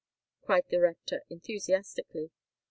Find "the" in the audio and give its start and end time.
0.71-0.79